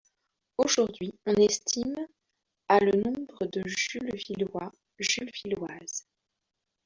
Aujourd'hui 0.57 1.13
on 1.27 1.35
estime 1.35 2.07
à 2.67 2.79
le 2.79 2.89
nombre 3.03 3.45
de 3.45 3.61
Julievillois, 3.67 4.71
Julievilloises. 4.97 6.07